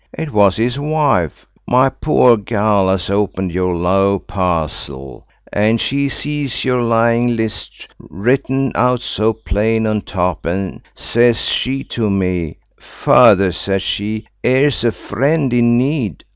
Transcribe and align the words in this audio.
It 0.17 0.31
was 0.33 0.57
his 0.57 0.79
wife–my 0.79 1.89
pore 1.89 2.35
gell–as 2.35 3.11
opened 3.11 3.51
your 3.51 3.75
low 3.75 4.17
parcel, 4.17 5.27
and 5.53 5.79
she 5.79 6.09
sees 6.09 6.65
your 6.65 6.81
lying 6.81 7.35
list 7.37 7.87
written 7.99 8.71
out 8.73 9.01
so 9.03 9.31
plain 9.31 9.85
on 9.85 10.01
top, 10.01 10.43
and, 10.43 10.81
sez 10.95 11.39
she 11.41 11.83
to 11.83 12.09
me, 12.09 12.57
'Father,' 12.79 13.51
says 13.51 13.83
she, 13.83 14.25
'ere's 14.43 14.83
a 14.83 14.91
friend 14.91 15.53
in 15.53 15.77
need! 15.77 16.23